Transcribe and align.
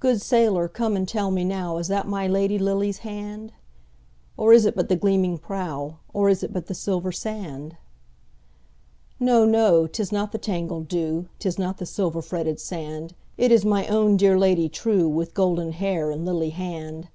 Good 0.00 0.20
sailor 0.20 0.68
come 0.68 0.96
and 0.96 1.08
tell 1.08 1.30
me 1.30 1.42
nowIs 1.42 1.88
that 1.88 2.06
my 2.06 2.26
Lady's 2.26 2.60
lily 2.60 2.92
hand? 2.92 3.54
Or 4.36 4.52
is 4.52 4.66
it 4.66 4.76
but 4.76 4.90
the 4.90 4.96
gleaming 4.96 5.38
prow, 5.38 5.96
Or 6.12 6.28
is 6.28 6.42
it 6.42 6.52
but 6.52 6.66
the 6.66 6.74
silver 6.74 7.10
sand? 7.10 7.74
No! 9.18 9.46
no! 9.46 9.86
'tis 9.86 10.12
not 10.12 10.32
the 10.32 10.36
tangled 10.36 10.88
dew,'Tis 10.88 11.58
not 11.58 11.78
the 11.78 11.86
silver 11.86 12.20
fretted 12.20 12.60
sand, 12.60 13.14
It 13.38 13.50
is 13.50 13.64
my 13.64 13.86
own 13.86 14.18
dear 14.18 14.38
Lady 14.38 14.68
trueWith 14.68 15.32
golden 15.32 15.72
hair 15.72 16.10
and 16.10 16.26
lily 16.26 16.50
hand! 16.50 17.08